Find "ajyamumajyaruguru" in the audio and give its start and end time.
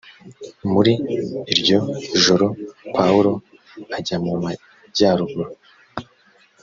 3.97-5.51